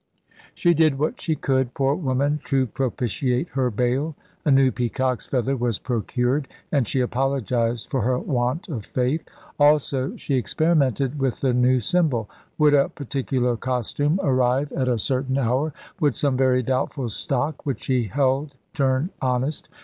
She 0.55 0.73
did 0.73 0.97
what 0.97 1.21
she 1.21 1.35
could, 1.35 1.75
poor 1.75 1.93
woman, 1.93 2.41
to 2.45 2.65
propitiate 2.65 3.49
her 3.49 3.69
Baal. 3.69 4.15
A 4.43 4.49
new 4.49 4.71
peacock's 4.71 5.27
feather 5.27 5.55
was 5.55 5.77
procured, 5.77 6.47
and 6.71 6.87
she 6.87 7.01
apologised 7.01 7.87
for 7.91 8.01
her 8.01 8.17
want 8.17 8.67
of 8.67 8.83
faith. 8.83 9.23
Also 9.59 10.15
she 10.15 10.33
experimented 10.37 11.19
with 11.19 11.41
the 11.41 11.53
new 11.53 11.79
symbol. 11.79 12.27
Would 12.57 12.73
a 12.73 12.89
particular 12.89 13.55
costume 13.55 14.19
arrive 14.23 14.71
at 14.71 14.87
a 14.89 14.97
certain 14.97 15.37
hour? 15.37 15.71
Would 15.99 16.15
some 16.15 16.35
very 16.35 16.63
doubtful 16.63 17.09
stock 17.11 17.63
which 17.67 17.83
she 17.83 18.05
held 18.05 18.55
turn 18.73 19.11
honest? 19.21 19.69